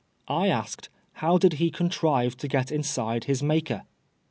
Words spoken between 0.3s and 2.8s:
asked," How did he contrive to get